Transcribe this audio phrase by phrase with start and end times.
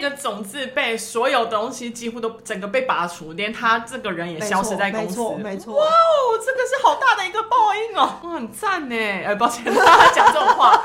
[0.00, 5.08] 那个种字被，所有东西几乎都整个被拔除，连他这个人也消失在公司。
[5.08, 5.74] 没错，没错。
[5.74, 8.18] 哇哦，这个是好大的一个报应哦！
[8.22, 8.96] 哇，很赞呢。
[8.96, 10.76] 哎，抱歉， 大家讲这种话，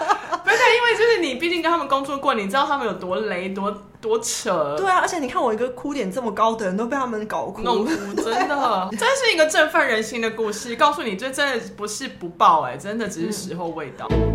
[0.43, 4.75] 不是因为就是你毕竟跟他们工作过，你知道他们有多雷，多多扯。
[4.77, 7.91] 对啊，而且你看我一个哭点这么高的人都被他们搞哭，弄哭，
[8.21, 10.75] 真的， 真是一个振奋人心的故事。
[10.75, 14.07] 告诉你，这真的不是不报，哎，真的只是时候未到。
[14.09, 14.34] 嗯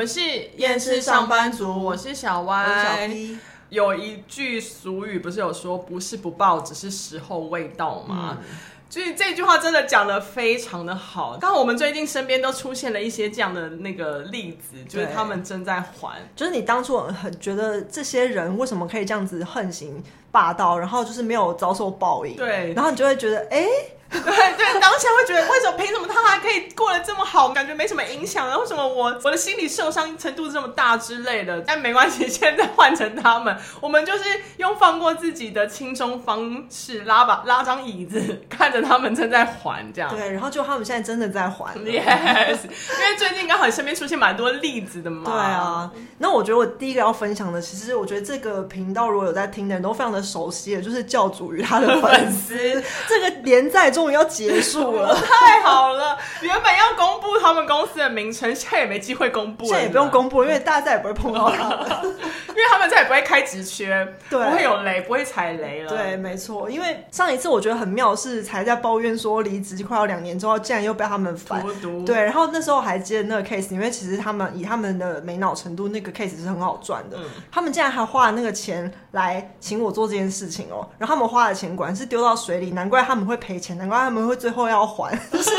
[0.00, 0.22] 们是
[0.56, 3.36] 厌世上班族，我是小歪，小 P。
[3.68, 8.38] 有一句俗语不是有说，不是不报，只是时候未到吗？
[8.40, 8.56] 嗯、
[8.88, 11.36] 所以这句话真的讲的非常的好。
[11.38, 23.68] 刚好我们最近身边都出现了一些这样的那个例子，就是他们正在还，就是你当初很觉得这些人为什么可以这样子横行霸道，然后就是没有遭受报应，对，然后你就会觉得，哎、欸。
[24.12, 31.60] 对对，当下会觉得为什么凭什么他还可以过得这么好，感觉没什么影响，然后为什么我我的心理受伤程度这么大之类的？
[31.66, 34.24] 但没关系，现在换成他们，我们就是
[34.56, 40.08] 用放过自己的轻松方式，拉把拉张椅子，看着他们正在还这样。
[40.16, 41.74] 对，然后就他们现在真的在还。
[41.76, 45.30] Yes，因为最近刚好身边出现蛮多例子的嘛。
[45.30, 52.56] 对啊，那我觉得我第一个要分享的，其实我觉得这个频道如果有在听的人都非常的熟悉的，就是教主与他的粉丝
[53.06, 53.90] 这个连载。
[53.90, 56.16] 终于要结束了，太好了！
[56.42, 59.68] 原本要公布他们公司的名称，现在也没机会公布了。
[59.68, 62.00] 现在也不用公布，因为大家再也不会碰到他了，
[62.48, 65.88] 因为他们再也不会开直缺，对，不会有雷，不会踩雷了。
[65.88, 66.70] 对，没错。
[66.70, 72.04] 因为上一次我觉得很妙是才在抱怨说离职快要两年之后，竟然又被他们反毒。
[72.04, 77.16] 对，然后那时候还接那个 case，因为其实他们以他们的没脑程度，那个 case 是很好赚的。
[77.18, 85.50] 嗯、他们竟然还花了那个钱来请我做这件事情哦，然后他们花的钱果然是丢到水里，难怪他们会赔钱，难怪他们会最后要还，就 是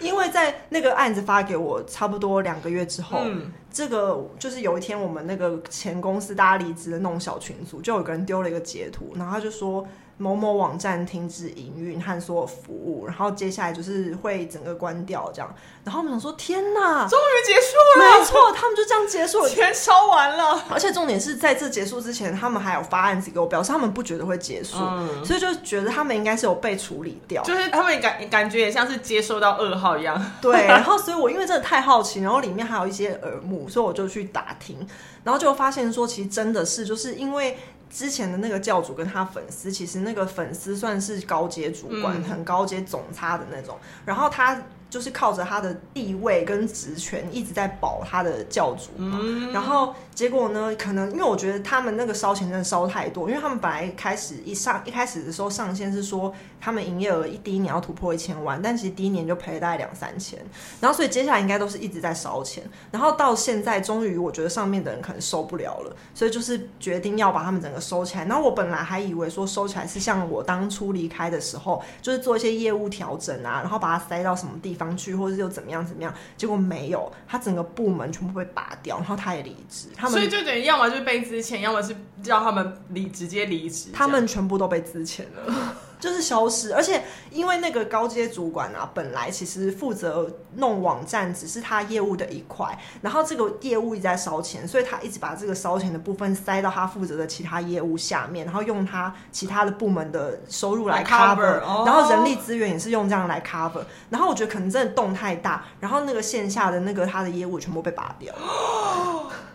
[0.00, 9.86] 因为在那个案子发给我差不多两个月之后，嗯、这个就是有一天我们那个前公司大家离职的那种小群组，就有个人丢了一个截图，然后他就说。
[10.18, 15.54] 某某网站停止营运和所有服务，然后接下来就是会整个关掉这样。
[15.84, 18.18] 然后我们想说，天哪，终于结束了！
[18.18, 20.64] 没错，他们就这样结束了，钱烧完了。
[20.68, 30.20] 而且重点是在这结束之前，他们还有发案子给我，表示他们不觉得会结束，嗯、所以就觉得他们应该是有被处理掉，就是他们感感觉也像是接收到噩耗一样。
[30.42, 34.76] 对，然后所以我因为真的太好奇，然后里面还有一些耳目，所以我就去打听，
[35.22, 37.56] 然后就发现说，其实真的是就是因为。
[37.90, 44.60] 之前的那个教主跟他粉丝，其实那个粉丝算是高阶主管，嗯、很高阶总差的那种，然后他。
[44.90, 60.40] 就是靠着他的地位跟职权一直在保他的教主嘛，嗯、然后结果呢，可能因为我觉得他们那个烧钱真的烧太多，因为他们本来开始一上一开始的时候上线是说他们营业额一第一年要突破一千万，但其实第一年就赔了大概两三千，
[60.80, 68.24] 然后所以接下来应该都是一直在烧钱，然后到现在终于我觉得上面的人可能受不了了，所以就是决定要把他们整个收起来。
[68.24, 74.78] 然后我本来还以为说收起来是像我当初离开的时候，就是做一些业务调整啊，然后把它塞到什么地方。
[74.78, 76.14] 方去，或者又怎么样怎么样？
[76.36, 79.88] 结果没有，他整个部门全部被拔掉，然后他也离职。
[79.96, 83.90] 他们所以就等于要么就被资遣，要么是叫他们离直接离职。
[83.92, 85.76] 他们全部都被资遣了。
[85.98, 108.32] 就是消失，而且因为那个高阶主管啊，本来其实负责弄网站只是他业务的一块，然后这个业务一直在烧钱，所以他一直把这个烧钱的部分塞到他负责的其他业务下面，然后用他其他的部门的收入来 cover，然后人力资源也是用这样来 cover，然后我觉得可能真的动太大，然后那个线下的那个他的业务全部被拔掉。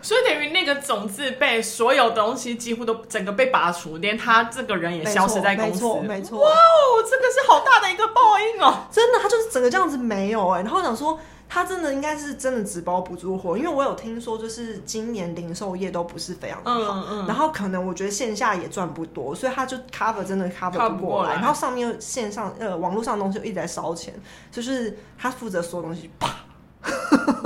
[0.04, 5.74] 所以等于那个种子被，所有东西几乎都整个被拔除，连他这个人也消失在公司。
[5.74, 6.40] 没错，没错。
[6.40, 8.86] 哇哦，这个是好大的一个报应哦！
[8.92, 10.64] 真的，他就是整个这样子没有哎、欸。
[10.64, 16.96] 然后我想说，他真的应该是真的纸包不住火，因为我有听说，就是今年零售业都不是非常的好。
[16.96, 17.26] 嗯嗯。
[17.26, 21.36] 然后可能我觉得线下也赚不多，所以他就 cover 真的 cover 不过来。
[21.36, 24.14] 然后上面又线上呃网络上的东西一直在烧钱，
[24.52, 26.30] 就是他负责所有东西啪。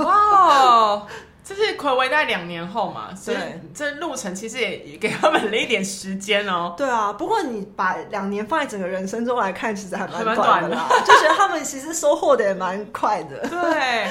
[0.04, 1.06] 哇。
[1.48, 3.38] 这是暌违在两年后嘛，所以
[3.74, 6.74] 这路程其实也也给他们了一点时间哦。
[6.76, 10.86] 对啊，不过你把两年放在整个人生中来看，其实还蛮短的啦。
[11.06, 13.38] 就觉得他们其实收获的也蛮快的。
[13.48, 14.10] 对，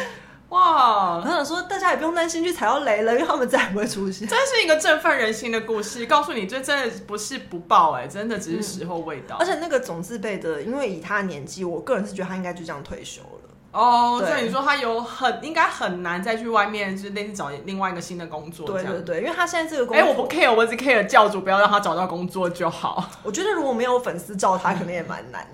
[0.50, 1.18] 哇！
[1.18, 4.28] 我想说，大家也不用担心去踩到雷了，因为他们再也不会出现。
[4.28, 9.36] 真是一个振奋人心的故事，告诉你，这真的不是不报哎，真的只是时候未到。
[9.36, 13.37] 嗯，而且那个总字辈的，因为以他的年纪，我个人是觉得他应该就这样退休了。
[13.78, 18.66] 哦，所以你说他有很应该很难再去外面，就是类似找另外一个新的工作。
[18.66, 23.08] 对对对，因为他现在这个工作，哎，我不 care，我只 care 教主不要让他找到工作就好。
[23.22, 25.48] 我觉得如果没有粉丝罩他，可能也蛮难。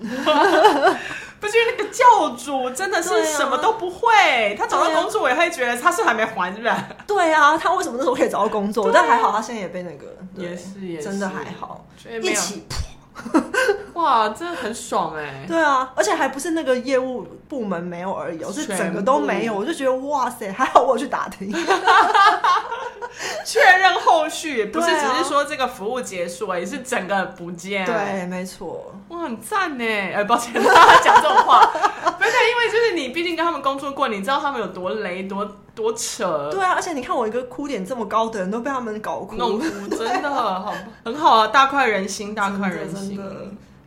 [1.38, 6.74] 不是因为那个教主真的是什么都不会，他找到工作我也会觉得他是还没还是不是？
[7.06, 8.90] 对啊，他为什么那时候可以找到工作？
[8.90, 11.84] 但还好他现在也被那个也是也是真的还好，
[12.22, 12.64] 一起。
[13.94, 15.44] 哇，真的很爽哎！
[15.46, 19.54] 对啊，而且还不是那个业务部门没有而已，我是整个都没有。
[19.54, 21.52] 我就觉得哇塞，还好我去打听，
[23.46, 27.86] 确认后续，不是只是说这个服务结束，也是整个不见。
[27.86, 29.84] 对，没错，哇，很赞呢！
[29.84, 31.64] 哎，抱歉，他讲这种话，
[32.18, 36.48] 不是因为就是你毕竟跟他们工作过，你知道他们有多雷，多多扯。
[36.52, 39.64] 对啊，而且你看我一个哭点这么高的人都被他们搞哭，弄哭，
[39.96, 40.72] 真的好
[41.04, 43.20] 很好啊，大快人心，大快人心。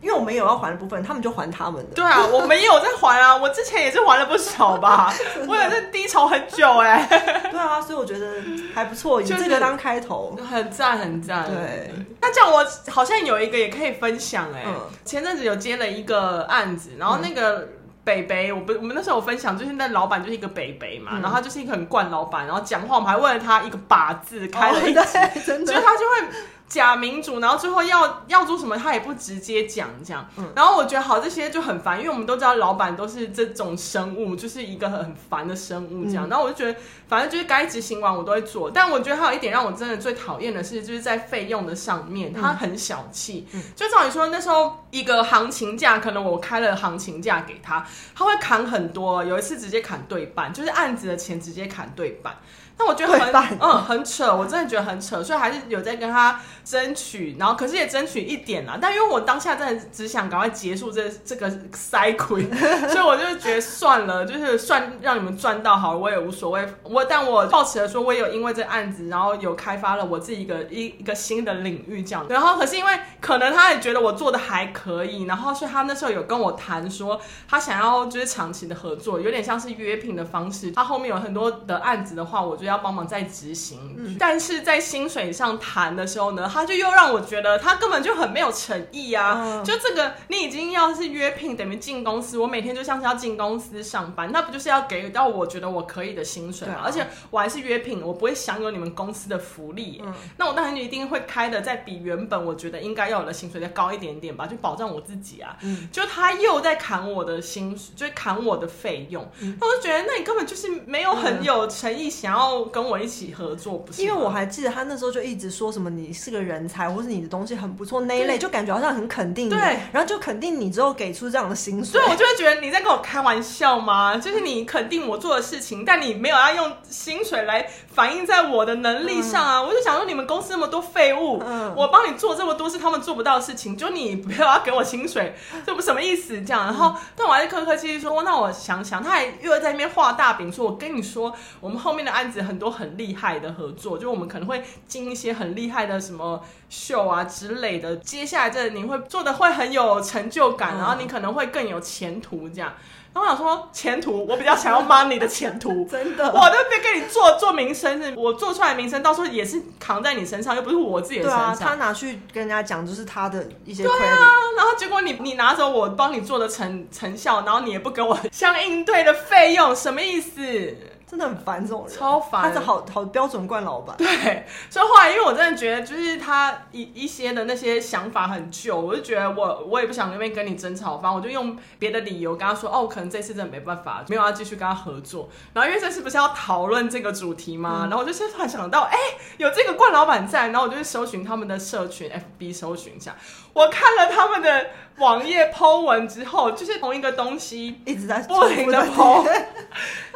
[0.00, 1.96] 因为我们有要还的部分，他们就还他们的。
[1.96, 5.12] 对啊，我们也有在还啊，我之前也是还了不少吧，
[5.48, 7.50] 我也是低潮很久哎、欸。
[7.50, 8.40] 对啊，所以我觉得
[8.72, 11.50] 还不错，以这个当开头，很赞很赞。
[11.50, 14.74] 对，那这样我好像有一个也可以分享哎、欸，嗯、
[15.04, 17.68] 前阵子有接了一个案子，然后那个
[18.08, 26.36] 北北，我不，我们那时候有分享，就是那老板就是一个北北嘛，嗯、然后他就是一个很惯老板，然后讲话我们还为了他一个把字开了一集，哦、真的，所 以他就会。
[26.68, 30.28] 假民主，然后最后要要做什么，他也不直接讲这样。
[30.36, 36.28] 嗯、然后我觉得好，这些就很烦，因为我们都知道老板都是这种生物，就是一个很烦的生物这样。
[36.28, 36.78] 嗯、然后我就觉得，
[37.08, 38.70] 反正就是该执行完我都会做。
[38.70, 43.46] 但我觉得还有一点让我真的最讨厌的是，就是在费用的上面，他很小气。
[43.52, 49.24] 嗯、就照你说那时候一个行情价，可能我开了行情价给他，他会砍很多。
[49.24, 52.36] 有一次直接砍对半，就是案子的钱直接砍对半。
[52.78, 58.78] 那我觉得很嗯很扯，我真的觉得很扯，所以还是有在跟他争取，然后可是也争取一点啦。
[58.80, 62.46] 但因为我当下真的只想赶快结束这这个 cycle，
[62.88, 66.64] 所以我就觉得算了，就是算让你们赚到好了，我也无所谓。
[66.84, 72.24] 我但我抱持了说，我也有因为这案子，然后有开发了我自己一个一一个新的领域这样。
[72.28, 80.70] 然后可是因为可能他也觉得我做的还可以，然后所以他那时候有跟我谈说，他想要就是长期的合作，有点像是约聘的方式。
[80.70, 82.67] 他后面有很多的案子的话，我就。
[82.68, 89.40] 要帮忙在执行，嗯、但是在薪水上谈的时候呢，他就又让我觉得他根本就很没有诚意啊！
[89.42, 105.56] 嗯、就这个，你已经要是约聘，等于进公司，我每天就像是要进公司上班，那不就是要给到我觉得我可以的薪水而且我还是约聘，我不会享有你们公司的福利，嗯、那我当然就一定会开的再比原本我觉得应该要有的薪水再高一点点吧，就保障我自己啊！
[105.62, 112.57] 嗯、就他又在砍我的薪水，就砍我的费用，嗯、我就觉得那你根本就是没有很有诚意，想要。
[112.64, 114.02] 跟我一起合作不是？
[114.02, 119.50] 因为我还记得他那时候就一直说什么你是个人才，或是你的东西很不错那一类，就感觉好像很肯定你。
[119.50, 119.60] 对，
[119.92, 122.00] 然后就肯定你之后给出这样的薪水。
[122.00, 124.16] 对，我就会觉得你在跟我开玩笑吗？
[124.16, 129.58] 就是你肯定我做的事情，但你没有要用薪水来反映在我的能力上啊！
[129.58, 135.34] 嗯、我就想说，你们公司那么多废物，嗯、我帮你做这么多是他们做不到的事情，就你不要要给我薪水，
[135.66, 136.40] 这不什么意思？
[136.42, 142.68] 这样，然后、嗯、但我还是客客气气说，那我想想，他还又在那边画大饼，说我跟你说，我们后面的案子很多。
[142.78, 147.96] 很厉害的合作，就我们可能会进一些很厉害的什么秀啊之类的。
[147.96, 152.48] 接下来这你会做的会很有成就感，嗯、然后你可能会更有前途。
[152.48, 152.72] 这样，
[153.12, 161.56] 然后我想说前途，我比较想要 money 的前途， 真的，我都别给你做做名声，是我做出来的名声，到时候也是扛在你身上，又不是我自己的身上。
[161.56, 163.82] 对啊，他拿去跟人家讲，就是他的一些。
[163.82, 164.16] 对啊，
[164.56, 170.76] 然后结果你你拿走我帮你做的成成效，然后你也不给我相应对的费用，什么意思？
[171.08, 172.42] 真的很烦这种人，超烦。
[172.42, 173.96] 他是好好标准惯老板。
[173.96, 185.28] 对，所以后来因为我真的觉得，就是他一一些的那些想法很旧，我就觉得我我也不想那边跟你争吵，反正我就用别的理由跟他说，哦，可能这次真的没办法，没有要继续跟他合作。
[185.54, 187.80] 然后因为这次不是要讨论这个主题吗？
[187.84, 193.16] 嗯、然后我就突然想到，哎、欸，有这个惯老板在，然后我就去搜寻他们的社群，FB 搜寻一下，
[193.54, 199.24] 我看了他们的网页 po 文之后，就是同一个东西一直在不停的 po。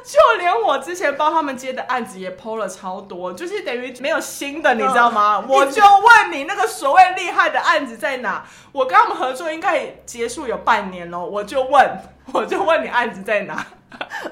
[0.04, 5.44] 就连我之前帮他们接的案子也 PO 了超多，就是等于没有新的，你知道吗？
[5.46, 8.44] 嗯、我就问你，那个所谓厉害的案子在哪？
[8.72, 11.98] 我跟他们合作应该也结束有半年了，我就问，
[12.32, 13.64] 我就问你案子在哪？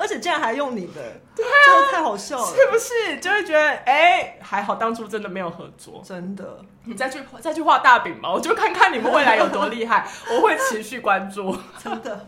[0.00, 0.95] 而且竟然还用你的，
[1.37, 3.19] 对啊，真的太好笑了，是不是？
[3.19, 6.59] 就会觉得，哎、欸，还好当初真的没有合作，真的。
[6.90, 12.26] 你再去再去画大饼吧，我就看看你们未来有多厉害， 我会持续关注，真的。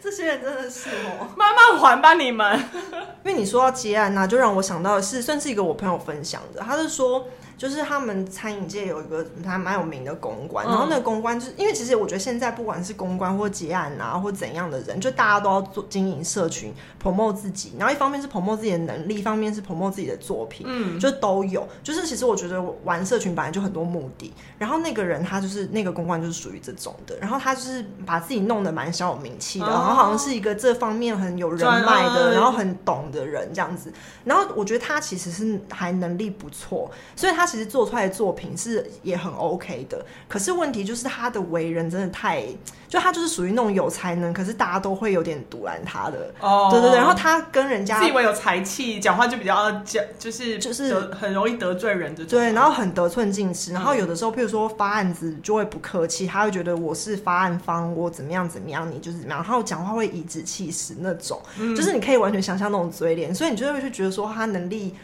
[0.00, 2.56] 这些人真的是哦，慢慢还吧你们。
[3.24, 6.60] 因为你说到接案，那就让我想到的是，算是一个我朋友分享的。
[6.60, 21.66] 他是说，就是他们餐饮界有一个还蛮有名的公关，嗯、然后那个公关就是因为其实我觉得现在不管是公关或结案啊或怎样的人，就大家都要做经营社群，promote 自己，然后一方面是 promote 自己的能力，一方面是 promote 自己的作品，嗯，就都有。
[21.82, 33.92] 就是其实我觉得玩社群本来就很多目的，然后那个人他就是那个公关就是属于这种的，然后他就是把自己弄得蛮小有名气的，哦、然后好像是一个这方面很有人脉的，然后很懂的人这样子。
[34.24, 40.04] 然后我觉得他其实是还能力不错，所以他其实做出来的作品是也很 OK 的。
[40.28, 42.42] 可是问题就是他的为人真的太，
[42.88, 46.32] 就他就是属于那种有才能，可是大家都会有点阻拦他的。
[46.40, 46.96] 哦，对对对。
[46.98, 52.24] 然后他跟人家自以为有才气，讲话就比较讲，就是就是很容易得罪人的。
[52.24, 53.72] 对，然后很得寸进尺。
[53.72, 59.42] 然后有的时候，譬如说发案子就会不客气，他会觉得我是发案方，我怎么样怎么样，你就是怎么样。
[59.42, 64.94] 然后讲话会颐指气使那种，嗯、就是你可以完全想象那种嘴脸，所以你就会去觉得说他能力。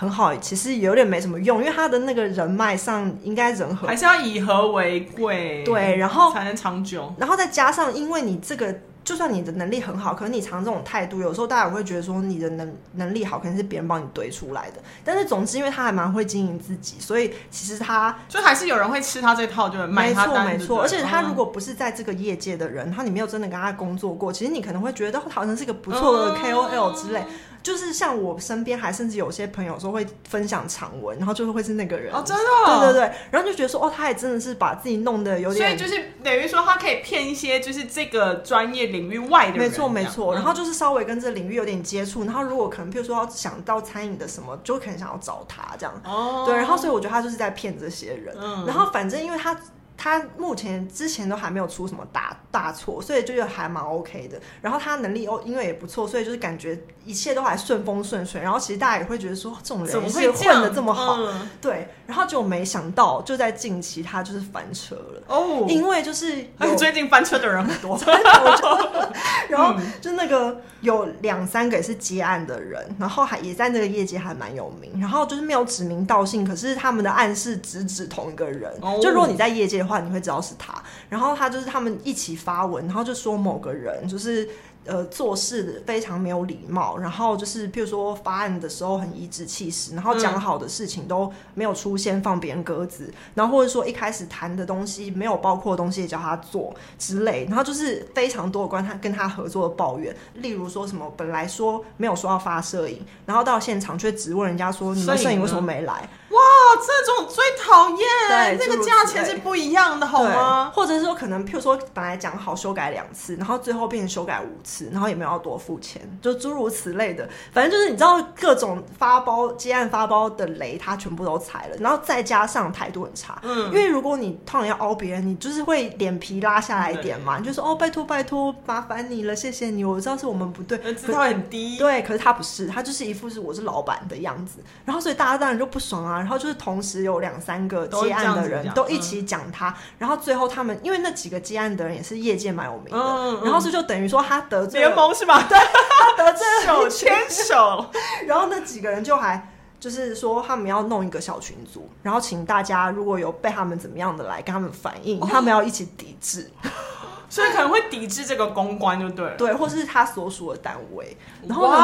[0.00, 7.12] 很好，其实有点没什么用，因为他的那个人脉上应该人和，还是要以和为贵，对，然后才能长久。
[7.18, 14.80] 然后再加上，因为你这个，就算你的能力很好，可是你常这种态度，有时候大家也会觉得说你的能能力好，可能是别人帮你堆出来的。
[15.04, 20.46] 但是总之，因为他还蛮会经营自己，所以其实他就还是有人会吃他这套，就买他单。
[20.46, 20.80] 没错，没错。
[20.80, 27.22] 而且他如果不是在这个业界的人，然后你没有真的跟他工作过，其实你可能会觉得好像是一个不错的 KOL 之类。
[27.62, 32.12] 就是像我身边还甚至有些朋友说会分享长文，然后就是会是那个人。
[32.12, 49.56] 哦，真的、哦，对对对，然后就觉得说哦，他也真的是把自己弄得有点，所以就是等于说他可以骗一些就是这个专业领域外的人，没错没错，然后就是稍微跟这个领域有点接触，然后如果可能，譬如说要想到餐饮的什么，就可能想要找他这样，哦，对，然后所以我觉得他就是在骗这些人，嗯，然后反正因为他。
[50.02, 54.40] 他目前之前都还没有出什么大大错，所以就还蛮 OK 的。
[54.62, 58.40] 然后他能力哦，因为也不错，所以就是感觉一切都还顺风顺水。
[58.40, 61.88] 然后其实大家也会觉得说，这种人怎么会混的这么好，嗯、对。
[62.06, 66.44] 然后就没想到，就在近期他就是翻车了哦，因为就是
[66.78, 67.98] 最近翻车的人很多，
[69.48, 74.98] 然后就那个有两三个也是接案的人，然后还也在那个业界还蛮有名。
[74.98, 78.72] 然后就是没有指名道姓，可是他们的暗示直指同一个人。
[78.80, 79.90] 哦、就如果你在业界的。
[79.90, 84.48] 话你会知道是他，然后他就是他们一起发文，然后就说某个人就是。
[84.86, 106.08] 呃，做事非常没有礼貌，然后就是譬如说发案的时候很颐指气使，然后讲好的事情都没有出现，放别人鸽子，然后或者说一开始谈的东西没有包括的东西也叫他做之类，然后就是非常多的关他跟他合作的抱怨，例如说什么本来说没有说要发摄影，然后到现场却质问人家说你们摄影为什么没来？
[106.30, 106.38] 哇，
[106.76, 107.98] 这种最讨厌，
[108.28, 110.70] 对，那个价钱是不一样的，好吗？
[110.74, 114.90] 或者是说可能譬如说本来讲好修改两次，然后最后变成修改五次。
[114.90, 121.76] 然后也没有要多付钱，就诸如此类的，反正就是你知道各种发包接案发包的雷，他全部都踩了。
[121.78, 134.60] 然后再加上态度很差，嗯，因为如果你突然要凹别人，你就是会脸皮拉下来一点嘛，你就说哦，拜托拜托，麻烦你了，谢谢你，我知道是我们不对，姿态很低，对，可是他不是，他就是一副是我是老板的样子。
[134.84, 136.18] 然后所以大家当然就不爽啊。
[136.18, 144.78] 然后就是同时有两三个接案的人都一起讲他，嗯、然后最后他们因为那几个接案的人也是业界蛮有名的，然后是就等于说他得罪。
[144.78, 145.42] 联盟是吧？
[145.48, 147.86] 对，他得罪手牵手，
[148.28, 149.50] 然后那几个人就还
[149.80, 156.50] 就是说他们要弄一个小群组，然后请大家如果有被他们怎么样的来跟他们反映，哦、他们要一起抵制，
[157.30, 161.16] 所以可能会抵制这个公关，就对了，对，或是他所属的单位。
[161.48, 161.82] 然后我说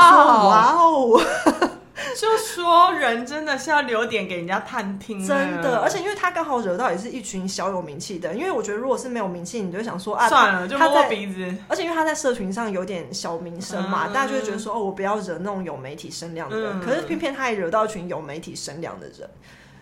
[0.51, 1.21] 哇哦。
[2.17, 11.55] 就说人真的是要留点给人家探听，真的，而且因为他刚好惹到也是一群小有名气的，因为我觉得如果是没有名气，你就会想说啊，算了，就摸摸鼻子。
[11.69, 16.81] 而且因为他在社群上有点小名声嘛，嗯、大家就会觉得说哦，我不要惹那种有媒体声量的人。
[16.81, 19.29] 嗯、可是偏偏他也惹到一群有媒体声量的人，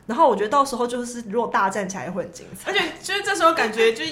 [0.06, 4.04] 然后我觉得到时候就是如果大战起来会很精彩，而且就是这时候感觉就。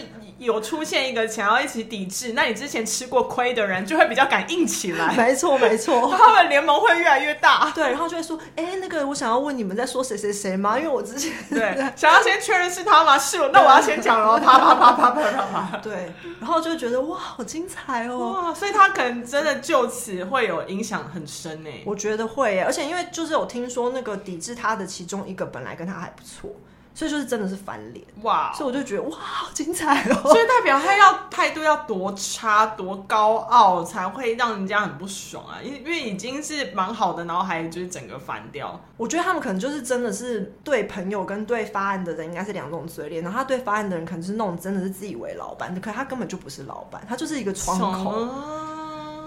[0.43, 5.13] 有出现一个想要一起抵制，那你之前吃过亏的人就会比较敢硬起来。
[5.17, 7.71] 没错，没错，他们联盟会越来越大。
[7.75, 10.79] 对，然后就会说，哎、欸，那个我想要问你们在说谁谁谁吗？
[10.79, 13.19] 因为我之前对想要先确认是他吗？
[13.19, 15.79] 是我，那我要先讲了，啪啪啪啪啪啪啪。
[15.83, 18.19] 对，然后就觉得哇，好精彩哦！
[18.19, 21.71] 哇，所以他可能真的就此会有影响很深呢。
[21.85, 26.51] 我觉得会耶，而且因为就是有听说那个抵制他的其中一个本来跟他还不错。
[26.95, 30.15] 所以就是真的是翻脸哇所以我就觉得哇，好精彩哦！
[30.25, 35.57] 所以代表他要态度要多差、多高傲，才会让人家很不爽啊！
[35.63, 38.79] 因因为已经是蛮好的，然后还就是整个翻掉。
[38.99, 48.29] 我觉得他们可能就是真的是对朋友跟对发案的人应该是两种嘴脸，然后他对发案的人可能是那种真的是自以为老板，可是他根本就不是老板，他就是一个窗口。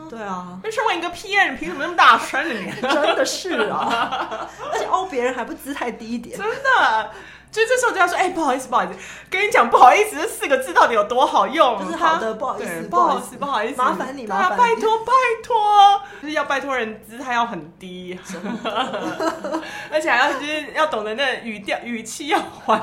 [0.08, 2.72] 对啊，为什么一个 PM 凭什么那么大声呢？
[2.76, 6.38] 你真的是啊，而且去凹别人还不姿态低一点？
[6.38, 7.12] 真的。
[7.56, 8.94] 就这时候就要说，哎、欸，不好意思，不好意思，
[9.30, 11.80] 跟你讲，不好意思，这四个字到底有多好用？
[11.86, 18.20] 就是好的，不好意思，不好意思，不好意思，麻烦你，麻烦，拜托，拜托，就是要拜托人，姿态要很低，
[19.90, 22.82] 而且还要就是要懂得那语调、语气要换，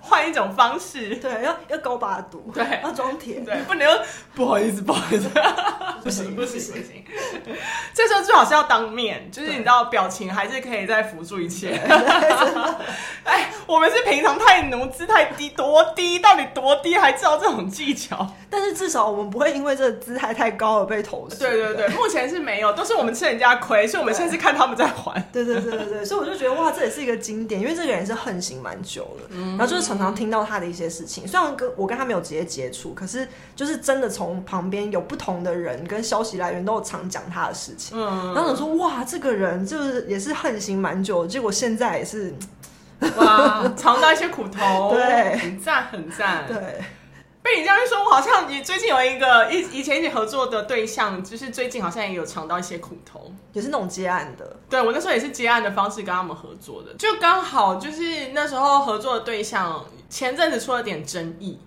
[0.00, 3.98] 换一种方式，对，要要高八度，对，要装甜，对，不能用
[4.34, 5.28] 不好意思，不好意思，
[6.02, 7.04] 不行，不行，不行，
[7.92, 11.74] 这时候最好是要当面，就是你知道，表情还是可以再辅助一切。
[13.24, 14.13] 哎，我们是平。
[14.14, 16.20] 平常太奴，姿态低多低？
[16.20, 16.96] 到底多低？
[16.96, 18.24] 还知道这种技巧？
[18.48, 21.36] 但是至少我们不会因为这个姿态太高而被投诉。
[21.36, 25.20] 对对对，目前是没有，都是我们吃人家亏，所以我们现在是看他们在还。
[25.32, 31.26] 对对对对对，所以我就觉得哇，这也是一个经典，因为这个人是横行蛮久了，嗯、然后就是常常听到他的一些事情。
[31.26, 37.98] 虽然跟我跟他没有直接接触，可是就是真的从旁边有不同的人跟消息来源都有常讲他的事情。
[37.98, 42.32] 嗯，然后我说哇，这个人就是也是横行蛮久，结果现在也是。
[43.16, 46.44] 哇，尝到一些苦头，对，很赞，很赞。
[46.46, 46.56] 对，
[47.42, 54.56] 被你这样一说，我好像你最近有一个以以前一起合作的对象，就是最近好像也有尝到一些苦头，也是那种接案的。
[54.68, 61.58] 对，我那时候也是接案的方式跟他们合作的，就刚好就是那时候合作的对象前阵子出了点争议，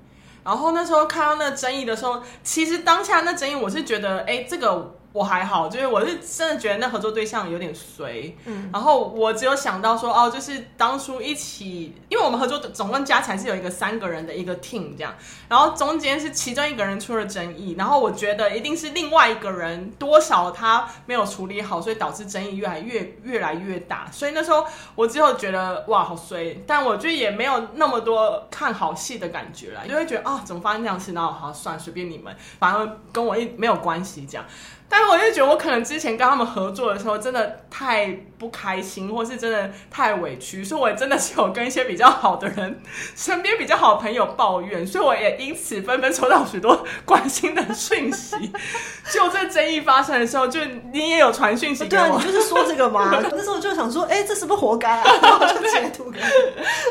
[0.44, 4.97] 然后那时候看到那争议的时候，其实当下那争议我是觉得，哎，这个。
[5.18, 15.16] 我还好，就是我是真的觉得那合作对象有点衰，嗯，然后我只有想到说，哦，就是当初一起，因为我们合作总共加起来是有一个三个人的一个 team 这样，
[15.50, 34.46] 然后中间是其中一个人出了争议，然后我觉得一定是另外一个人多少他没有处理好，所以导致争议越来越越来越大，所以那时候我只有觉得哇好衰，但我觉得也没有那么多看好戏的感觉了，就会觉得啊、哦、怎么发生这样事，然后好算随便你们，反而跟我一没有关系这样。
[34.89, 42.79] 但是我就觉得，我可能之前跟他们合作的时候，真的太不开心，或是真的太委屈，所以我也真的是有跟一些比较好的人、
[43.15, 48.36] 身边比较好的朋友抱怨，所以我也因此纷纷收到许多关心的讯息。
[49.12, 50.60] 就这争议发生的时候，就
[50.94, 53.12] 你也有传讯息给我，对啊，你就是说这个吗？
[53.32, 55.03] 那时候我就想说，哎、欸，这是不是活该啊？
[55.22, 56.25] 然后就截图给你，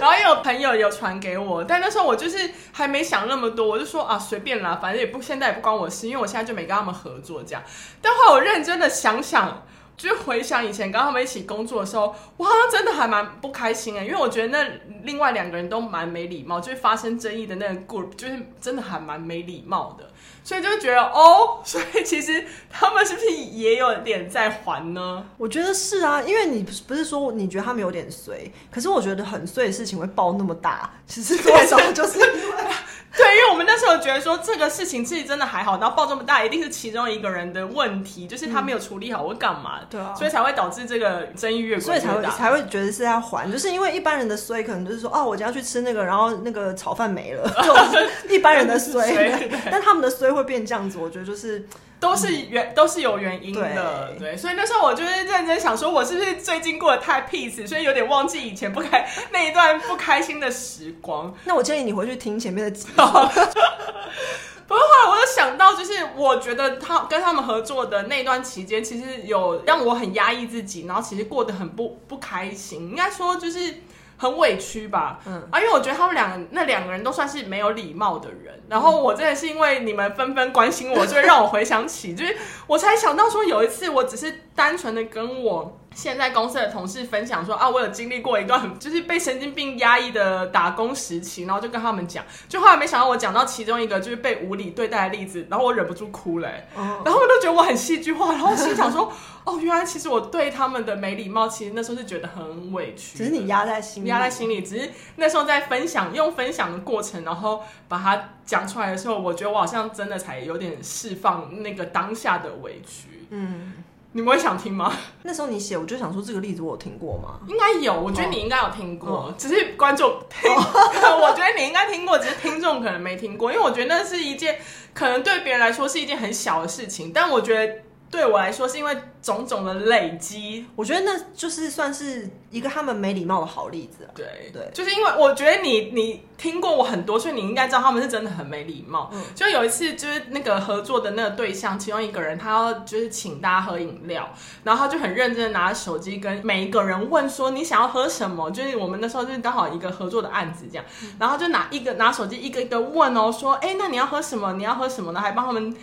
[0.01, 7.63] 然后也有朋友有传给我，但那时候我就是还没想那么多，我就说啊，随便啦，反正也不现在也不关我事，因为我现在就没跟他们合作这样。
[8.01, 9.63] 但后来我认真的想想，
[9.97, 14.69] 就回想以前跟他们一起工作的时候，我好像真的还蛮不开心哎，因为我觉得那
[15.05, 20.11] 另外两个人都蛮没礼貌，就是发生争议的那个 group，就是真的还蛮没礼貌的，
[20.45, 25.25] 所以就觉得哦， 所以其实他们是不是也有点在还呢？
[25.39, 32.19] 我觉得是啊，因为你不是说你觉得他们有点衰，可是我觉得很衰的事情会爆那么大，其实多少就是。
[33.17, 51.67] 对，因为我们那时候觉得说这个事情自己真的还好，然后爆这么大，一定是其中一个人的问题，就是他没有处理好，我干嘛，对啊，所以才会导致这个争议越所以才会才会觉得是要还，就是因为一般人的衰可能就是说，哦，我今天要去吃那个，然后那个炒饭没了， 就是一般人的 衰，但他们的衰会变这样子，我觉得就是。
[51.99, 61.35] 都是原、嗯、都是有原因的，对，对，所以那时候我就是认真想说，我是不是最近过得太 peace，所以有点忘记以前不开 那一段不开心的时光。
[61.45, 62.89] 那我建议你回去听前面的集。
[62.97, 73.75] 不过后来我就想到，就是我觉得他跟他们合作的那段期间，其实有让我很压抑自己，然后其实过得很不不开心，应该说就是。
[74.17, 85.79] 很委屈吧，嗯啊，因为我觉得他们两个那两个人都算是没有礼貌的人，然后我真的是因为你们纷纷关心我，就会让我回想起，就是我才想到说有一次我只是单纯的跟我。
[85.97, 99.11] 现在公司的同事分享说啊，我有经历过一段就是被神经病压抑的打工时期，然后就跟他们讲，就后来没想到我讲到其中一个就是被无理对待的例子，然后我忍不住哭了，欸，然后他们都觉得我很戏剧化，然后心想说，
[99.45, 113.73] 哦，原来其实我对他们的没礼貌，其实那时候是觉得很委屈，只是你压在心里，压在心里，只是那时候在分享用分享的过程，然后把它讲出来的时候，我觉得我好像真的才有点释放那个当下的委屈，嗯。
[114.13, 114.93] 你们会想听吗？
[115.23, 117.41] 那时候你写，我就想说这个例子我有听过吗？
[117.49, 120.51] 应该有，我觉得你应该有听过，哦、只是观众听。
[120.51, 124.59] 哦、 我觉得你应该听过，只是听众可能没听过，因为我觉得那是一件
[124.95, 127.86] 可能对别人来说是一件很小的事情，但我觉得。
[128.11, 134.11] 对我来说，是因为种种的累积，我觉得那就是算是一个他们没礼貌的好例子啊。
[134.15, 139.11] 对对，就是因为我觉得你你听过我很多，所以你应该知道他们是真的很没礼貌。
[139.13, 148.51] 嗯，就有一次就是那个合作的那个对象，其中一个人他要就是请大家喝饮料，然后他就很认真的拿着手机跟每一个人问说，你想要喝什么？
[148.53, 150.85] 就是我们那时候就是刚好一个合作的案子这样，
[151.19, 154.53] 然后就拿一个拿手机一个一个问哦，说哎，那你要喝什么？
[154.53, 155.21] 你要喝什么呢？
[155.21, 155.77] 还帮他们。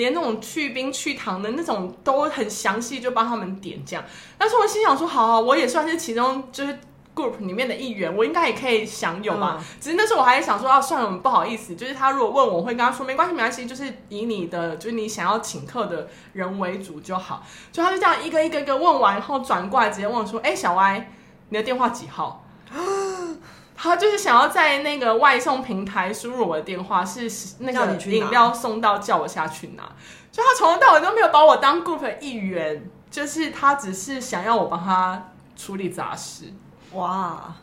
[0.00, 4.02] 连那种去冰去糖的那种都很详细，就帮他们点这样。
[4.38, 6.78] 但是我心想说，好好，我也算是其中就是
[7.14, 9.56] group 里面的一员，我应该也可以享有吧。
[9.58, 17.44] 嗯、只是那时候我还是想说，啊，算了，不好意思，就是他如果问我，我会跟他说没关系，没关系，就是以你的就是你想要请客的人为主就好。
[17.70, 21.10] 就他就这样一个一个一个问完，然后转过来直接问我说，哎，小歪，
[21.50, 22.46] 你的电话几号？
[23.82, 27.22] 他就是想要在那个外送平台输入我的电话，是
[27.60, 29.82] 那个饮料送到，叫我下去拿。
[30.30, 36.52] 就他从头到尾都没有把我当 group 的一员，就是他只是想要我帮他处理杂事。
[36.92, 37.54] 哇！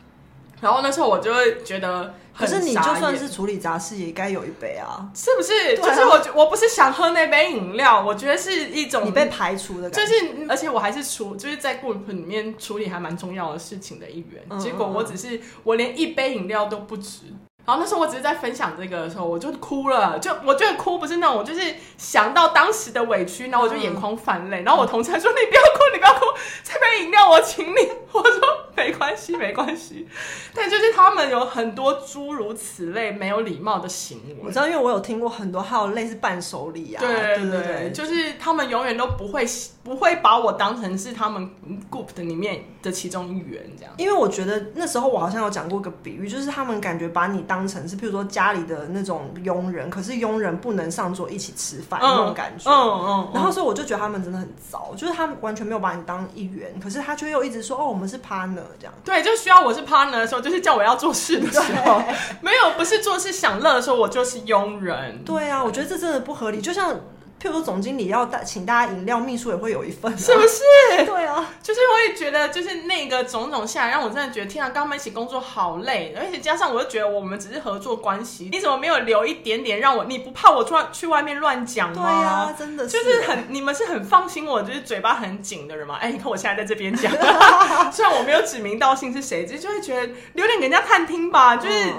[0.60, 2.14] 然后那时候我就会觉得。
[2.38, 5.52] 可是你就算是处理杂事，也该有一杯啊，是不是？
[5.82, 10.06] 啊、就是我，我不是想喝那杯饮料，我觉得是一种你被排除的感觉。
[10.06, 14.60] 就是，而且我还是处，就是在 group 里面处理还蛮重要的事情的一员。
[14.60, 17.22] 结果我只是，我连一杯饮料都不值。
[17.68, 20.18] 然后那时候我只是在分享这个的时候，我就哭了。
[20.18, 24.62] 就我觉得哭不是那种，我就是想到当时的委屈，然后我就眼眶泛泪。
[24.62, 26.24] 嗯、然后我同事还说：“你不要哭，你不要哭，
[26.64, 27.76] 这杯饮料我请你。
[28.10, 28.40] ”我说。
[28.78, 30.06] 没关系，没关系。
[30.54, 34.36] 但就是他们有很多诸如此类没有礼貌的行为。
[34.40, 37.00] 我知道，因为我有听过很多，还有类似伴手礼啊。
[37.00, 39.44] 对对对，对就是他们永远都不会
[39.82, 41.50] 不会把我当成是他们
[41.90, 43.92] group 的里面的其中一员这样。
[43.96, 52.70] 因为我觉得那时候我好像有讲过一个比喻，就是他们感觉把你当成是，譬如说家里的那种佣人，可是佣人不能上桌一起吃饭、嗯、那种感觉。
[52.70, 53.06] 嗯嗯。
[53.08, 58.62] 嗯然后所以我就觉得他们真的很糟，就是他们完全没有把你当一员，可是他却又一直说哦，我们是 partner。
[58.78, 62.02] 这样对，就需要我是 partner 的时候，就是叫我要做事的时候，
[62.42, 65.24] 没有不是做事享乐的时候，我就是佣人。
[65.24, 66.94] 对啊，我觉得这真的不合理，就像。
[67.40, 71.04] 譬如说，总经理要带请大家饮料，秘书也会有一份，是不是？
[71.06, 80.04] 对啊，就是我也觉得，就是那个种种下来，让我真的觉得，天啊，跟他们一起工作好累，而且加上我又觉得我们只是合作关系，你怎么没有留一点点让我？
[80.04, 82.02] 你不怕我出去外面乱讲吗？
[82.02, 85.96] 对啊，真的是，就是很你们是很放心我，就是嘴巴很紧的人嘛。
[86.00, 87.12] 哎，你看我现在在这边讲，
[87.92, 91.92] 虽然我没有指名道姓是谁，就就会觉得留点给人家探听吧，就是。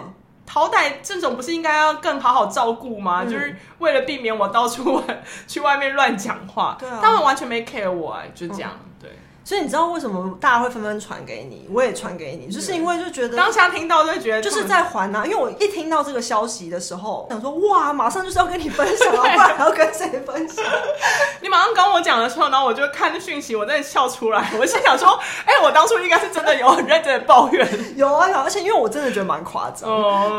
[0.49, 3.21] 好歹这种不是应该要更好好照顾吗？
[3.23, 5.01] 嗯、就是为了避免我到处
[5.47, 8.71] 去外面乱讲话，对啊，他们完全没 care 我哎、欸，就这样。
[8.73, 9.09] 嗯
[9.49, 15.25] 所以你知道为什么大家会纷纷传给你，我也传给你，就是因为就觉得当下听到就会觉得就是在还啊。
[15.25, 20.63] 因为我一听到这个消息的时候，想说哇，马上就是要跟你分享然还要跟谁分享？
[21.41, 24.51] 你马上跟我讲的时候，然后我就看讯息，我真的笑出来。
[24.59, 29.89] 我心想说，哎，我当初应该是真的有很认真的抱怨， 有啊有，而且因为我真的觉得蛮夸张，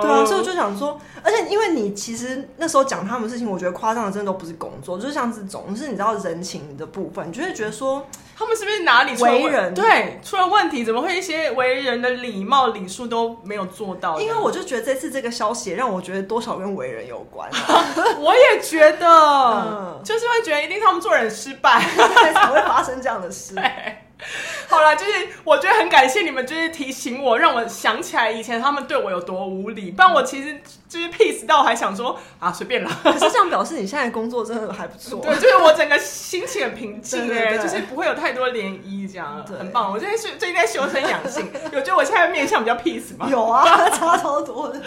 [0.01, 8.07] 对啊，所以我就想说，而且因为你其实那时候讲他们事情，我觉得夸张的真的都不是工作，就是像这种，就是你知道人情的部分，你就会觉得说。
[8.41, 9.73] 他们是不是哪里出了为人？
[9.75, 10.85] 对，出了问题？
[10.85, 14.21] 怎么会一些为人的礼貌礼数都没有做到？
[14.21, 17.49] 因为我就觉得这次这个消息让我觉得多少跟为人有关。
[18.21, 21.81] 我也觉得，嗯、就是会觉得一定他们做人失败，
[22.35, 23.55] 才会发生这样的事。
[24.69, 29.91] 好了，就是我觉得很感谢你们，就是提醒我，让我想起来以前他们对我有多无理。
[29.91, 32.91] 不然我其实就是 peace 到我还想说啊，随便啦。
[33.03, 35.21] 可是这样表示你现在工作真的还不错。
[35.27, 39.91] 对，就是我整个心情很平静哎，就是不会有太多涟漪，这样对很棒。
[39.93, 43.27] 我最近是最近在修身养性， 有觉得我现在面相比较 peace 吗？
[43.31, 44.81] 有啊，差超多的，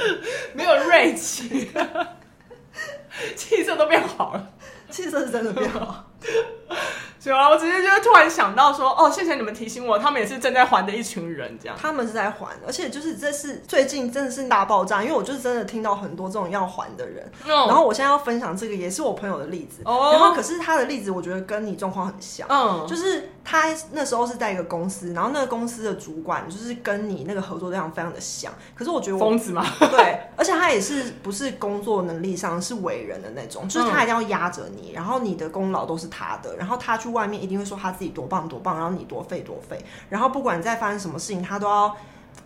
[0.54, 1.70] 没有锐气，
[3.36, 4.48] 气色都变好了，
[4.90, 6.06] 气色是真的变好。
[7.24, 11.78] 行啊，我直接就突然想到说，哦，谢谢你们提醒我，他们也是正在还的一群人，这样。
[11.80, 17.26] 他们是在还，而且就是这是最近真的是大爆炸，因为我就是真的听到很多这种要还的人。
[17.46, 17.50] 嗯。
[17.50, 19.82] 然后我现在要分享这个也是我朋友的例子。
[19.86, 20.10] 哦。
[20.12, 22.46] 然后可是他的例子我觉得跟你状况很像。
[22.50, 22.86] 嗯。
[22.86, 28.52] 就是他那时候是在一个公司，然后那个公司的主管就是跟你那个合作对象非常的像。
[28.76, 29.66] 可是我觉得我疯子嘛。
[29.80, 30.20] 对。
[30.36, 37.14] 而且他也是不是工作能力上是伟人的那种，就是他一定要压着你，然后你的功劳都是他的，然后他去。
[37.14, 39.80] 外面一定会说他自己多棒多棒，然后你多废多废，
[40.10, 41.96] 然后不管再发生什么事情，他都要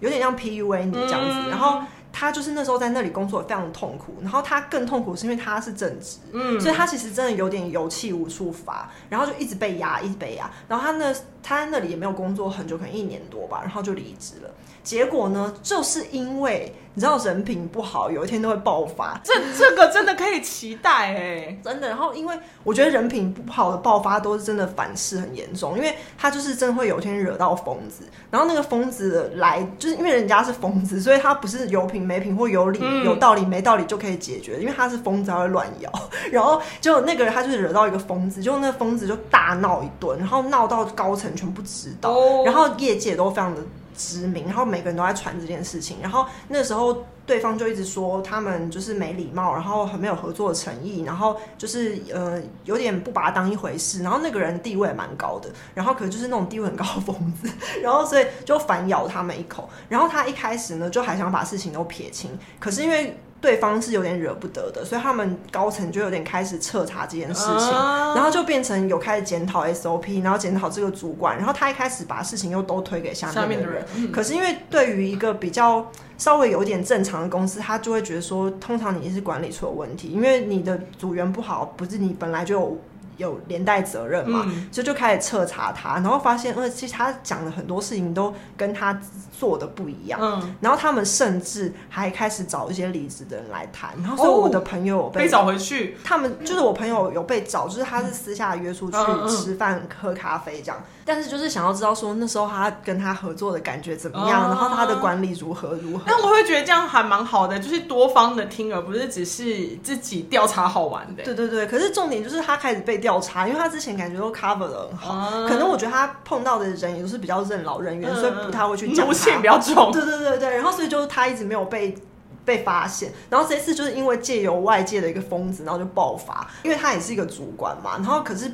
[0.02, 1.32] 有点像 PUA 你这样子。
[1.32, 1.80] 嗯、然后
[2.20, 10.50] 他就是那时候在那里工作非常痛苦，然后他更痛苦是因为他是正职，嗯，所以他其实真的有点有气无处发，然后就一直被压，一直被压。
[10.68, 14.50] 然后他那他在那里也没有工作很久，可能一年多吧，然后就离职了。
[14.88, 16.74] 结果呢，就是因为。
[16.94, 19.22] 你知道人品不好，有一天都会爆发。
[19.24, 21.88] 这这个真的可以期待哎，真的。
[21.88, 28.04] 然后因为我觉得人品不好的爆发都是真的反噬很严重，因为他就是真的会有一天惹到疯子。
[28.32, 35.92] 然后那个疯子来，就是因为人家是疯子，所以他不是有品没品或有理、嗯、有道理没道理就可以解决，因为他是疯子，他会乱咬。
[36.32, 43.62] 然后就那个人他就是惹到一个疯子，就那个疯子就大闹一顿，然后闹到高层全部知道，哦、然后业界都非常的。
[43.98, 57.50] 知名，然后每个人都在传这件事情，然后那时候对方就一直说他们就是没礼貌，然后很没有合作诚意，然后就是呃有点不把他当一回事，然后那个人地位蛮高的，然后可能就是那种地位很高的疯子，
[57.82, 63.18] 然后所以就反咬他们一口，然后他一开始呢就还想把事情都撇清，可是因为。
[63.40, 73.66] 对方是有点惹不得的，所以他们高层就有点开始彻查这件事情，啊、然后就变成有开始检讨 SOP，然后检讨这个主管，然后他一开始把事情又都推给下面的人。
[73.66, 75.86] 的人嗯、可是因为对于一个比较
[76.18, 82.78] 稍微有一点正常的公司，他就会觉得说，通常你是管理出了问题，因为你的组员不好，不是你本来就有。
[83.18, 89.00] 有连带责任嘛，嗯、所以就开始彻查他，然后发现，呃，其实他讲的很多事情都跟他
[89.38, 90.20] 做的不一样。
[90.22, 93.92] 嗯，然后他们甚至还开始找一些离职的人来谈。
[94.02, 100.84] 然后，所以我的朋友有被、哦、被找回去，他们就是我朋友有被找，就是他是私下约出去吃饭、喝咖啡这样。
[101.04, 106.04] 但是就是想要知道说那时候他跟他合作的感觉怎么样，然后他的管理如何如何。
[106.06, 111.24] 但我会觉得这样还蛮好的，就是多方的听，而不是只是自己调查好玩的。
[111.24, 119.08] 对对对，可是重点就是他开始被调查，因为他之前感觉都 cover 得很好，可能我觉得他碰到的人也都是比较任劳任怨，所以不太会去讲。
[119.08, 119.92] 路线比较重。
[119.92, 121.96] 对对对对，然后所以就是他一直没有被
[122.44, 128.52] 被发现，然后这次就是因为借由外界的一个疯子，然后就爆发，因为他也是一个主管嘛，然后可是。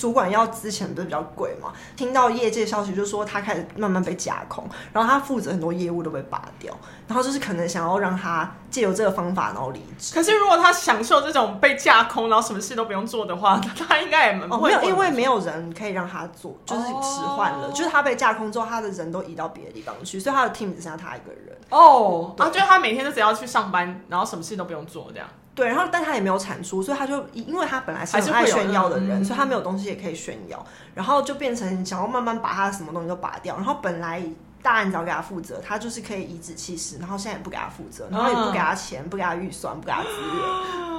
[0.00, 1.74] 主管要之前不是比较贵嘛？
[1.94, 6.74] 听到业界消息，就说他开始慢慢被架空，然后他负责很多业务都被拔掉，
[7.06, 10.14] 然后就是可能想要让他借由这个方法然后离职。
[10.14, 14.80] 可是如果他享受这种被架空，然后什么事都不用做的话， 他应该也蛮不会、哦。
[14.80, 21.54] 没有，因为没有人可以让他做，就是辞换了，哦、就是他被架空之后，他的人都移到别的地方去，所以他的 team 只剩下他一个人。
[21.68, 25.28] 哦，对啊，就是他每天都只要去上班，然后什么事都不用做这样。
[25.54, 33.56] 对，然后但他也没有产出，所以他就因为他本来是很爱炫耀的人，所以他没有东西也可以炫耀，然后就变成想要慢慢把他什么东西都拔掉。
[33.56, 34.22] 然后本来
[34.62, 40.89] 大案只要给他负责，他就是可以颐指气使，然后现在也不给他负责，然后也不给他钱，不给他预算，不给他资源。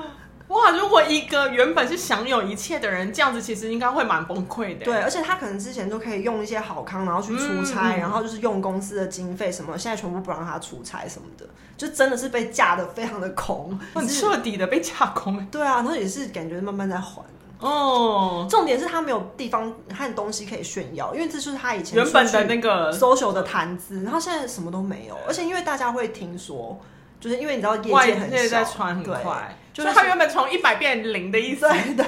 [0.52, 0.72] 哇！
[0.72, 4.84] 如果一个原本是享有一切的人，这样子其实应该会蛮崩溃的。
[4.84, 11.46] 对，而且他可能之前都可以用一些好康，然后去出差，嗯、然后就是用公司的经费什么，现在全部不让他出差什么的，
[11.78, 15.46] 就真的是被架得非常的空， 很彻底的被架空。
[15.48, 17.24] 对啊，然后也是感觉慢慢在还。
[17.60, 26.78] 哦，重点是他没有地方和东西可以炫耀，因为这就是他以前原本的那个 social 的谈资，然后现在什么都没有，而且因为大家会听说。
[27.20, 32.06] 就是因为你知道业界很小，在传很快，就是他原本从一百变零的意思，对对，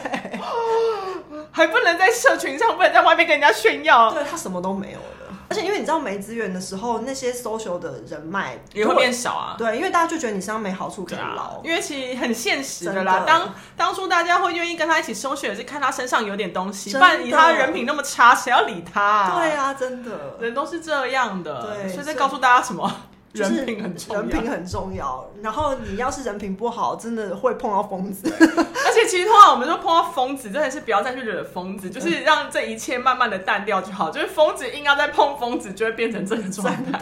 [1.52, 5.06] 还不能在社群上，不能在外面跟人家炫耀，对他什么都没有了。
[5.50, 9.56] 而且因为你知道没资源的时候，那些 social 的人脉也会变少啊。
[9.56, 13.24] 对，因为大家就觉得你身上没好处可以捞，因为其实很现实的啦。
[13.28, 19.36] 当当初大家会愿意跟他一起 social，也是看他身上有点东西，不然以他人品那么差，谁要理他？
[19.38, 21.62] 对啊，真的，人都是这样的。
[21.62, 22.92] 对，所以在告诉大家什么？
[23.34, 25.30] 人品很重要，人品很重要。
[25.42, 28.32] 然后你要是人品不好，真的会碰到疯子。
[28.40, 34.12] 而且其实通常我们说碰到疯子，真的是不要再去惹疯子，就是让这一切慢慢的淡掉就好。
[34.12, 37.00] 就是疯子硬要再碰疯子，就会变成这个状态。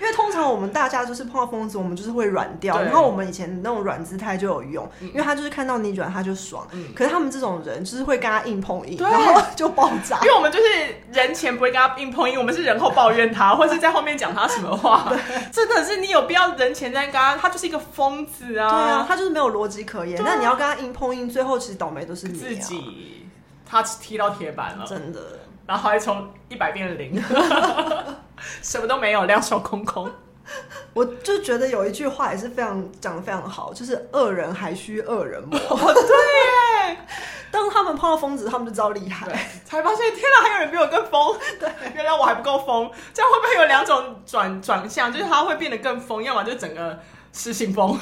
[0.00, 2.80] 因为通常我们大家就是碰到疯子，我们就是会软掉。
[2.80, 6.66] 然后我们以前那种软姿态就有用，嗯、因为他就是看到你软他就爽。
[6.72, 10.18] 嗯、可是他们这种人就是会跟他硬碰硬，然后就爆炸。
[10.22, 10.64] 因为我们就是
[11.12, 15.12] 人前不会跟他硬碰硬，我们是人后抱怨他，或是在后面讲他什么话。
[15.52, 18.68] 真的是你有必要人前在跟他，他就是一个疯子啊！
[18.70, 20.22] 对啊，他就是没有逻辑可言。
[20.22, 23.26] 那、啊、你要跟他硬碰硬，最后其实倒霉都是你、啊、自己。
[23.70, 25.20] 他踢到铁板了，真的。
[25.68, 27.22] 然后还从一百变零，
[28.62, 30.10] 什么都没有，两手空空。
[30.94, 35.58] 我就觉得有一句话也是非常讲的非常好，就是恶人还需恶人磨。
[35.68, 36.98] 哦、对耶，
[37.52, 39.28] 当他们碰到疯子，他们就知道厉害，
[39.66, 41.36] 才发现天哪，还有人比我更疯。
[41.60, 42.90] 对，原来我还不够疯。
[43.12, 45.12] 这样会不会有两种转转向？
[45.12, 46.98] 就是他会变得更疯，要么就整个
[47.38, 47.96] 失心疯。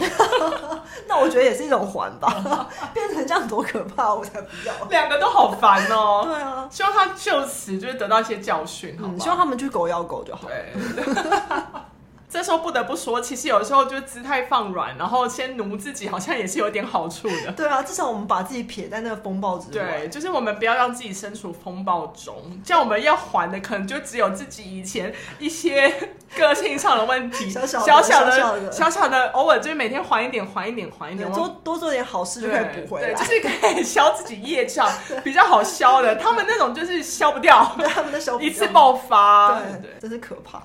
[1.06, 4.72] 那我觉得也是一种还吧， 变成这样多可怕，我才不要。
[4.88, 6.22] 两个都好烦哦。
[6.24, 10.48] 对啊，希望他就此就是得到一些教训，好、嗯、希望他们去狗咬狗就好。
[10.48, 10.72] 对。
[12.28, 17.52] 这时候不得不说，其实有的时候就姿态放软，然后先奴自己，好像也是有点好处的。
[17.56, 19.84] 对啊，至少我们把自己撇在那个风暴之外。
[20.00, 22.34] 对，就是我们不要让自己身处风暴中。
[22.64, 25.88] 这样我们要还的，可能就只有自己以前一些
[26.36, 27.80] 个性上的问题， 小小
[28.24, 33.14] 的、小小的、偶尔就是每天还一点、还一点、还一点，多多做点好事就可以补回来。
[33.14, 34.90] 对，就是可以消自己业障，
[35.22, 36.16] 比较好消的。
[36.16, 40.60] 他们那种就是消不掉，他们的消一次爆发，对对，真是可怕。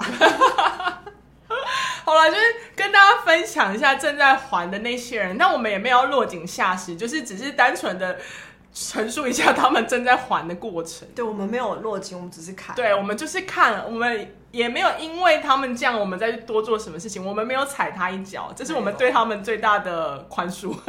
[2.03, 2.41] 好了，就是
[2.75, 8.17] 跟大家分享一下正在还的那些人，那我们也没有落井下石，就是只是单纯的
[8.73, 11.07] 陈述一下他们正在还的过程。
[11.15, 12.75] 对，我们没有落井，我们只是看。
[12.75, 20.75] 对，我们就是看，我们也没有因为他们这样，我们再去多做什么事情，我们没有踩他一脚，这是我们对他们最大的宽恕。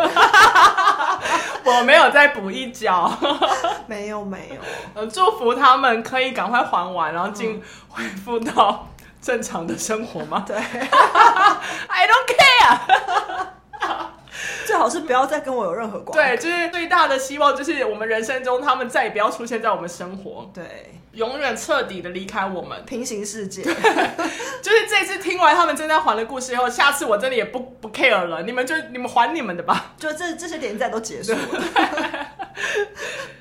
[1.64, 3.12] 我没有再补一脚，
[3.87, 4.57] 没有没有。
[4.94, 8.88] 呃，祝福他们可以赶快还完，然后进恢复到
[9.23, 10.45] 正常的生活吗？
[10.47, 12.79] 对， I don't care。
[14.67, 16.37] 最好是不要再跟我有任何关系。
[16.37, 23.63] 对，就是最大的希望，就是我们人生中他们再也不要出现在我们生活，对，永远彻底的离开我们，平行世界。
[24.63, 31.39] 就是这次听完他们正在还的故事以后，下次我真的也不不 care 了，你们就你们还你们的吧，就这这些连载都结束了。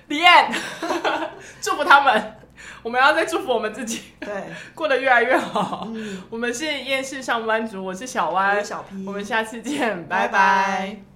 [0.08, 0.56] The end，
[1.62, 2.36] 祝福他们，
[2.84, 4.32] 我们要再祝福我们自己，对，
[4.76, 5.88] 过得越来越好。
[5.94, 10.28] 嗯、我们是厌世上班族，我是小歪，我是小 P，我们下次见，拜拜。
[10.28, 11.11] 拜拜。